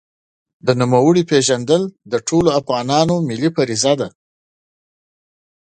د 0.65 0.67
نوموړي 0.81 1.23
پېژندل 1.31 1.83
د 2.11 2.13
ټولو 2.27 2.49
افغانانو 2.59 3.15
ملي 3.29 3.49
فریضه 3.55 3.93
ده. 3.99 4.09